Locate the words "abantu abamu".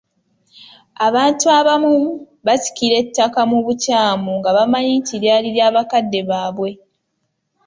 1.07-1.93